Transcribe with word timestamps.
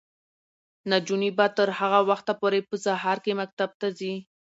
نجونې 0.91 1.29
به 1.37 1.45
تر 1.57 1.69
هغه 1.79 1.99
وخته 2.09 2.33
پورې 2.41 2.59
په 2.69 2.75
سهار 2.85 3.17
کې 3.25 3.31
مکتب 3.41 3.69
ته 3.79 3.87
ځي. 3.99 4.13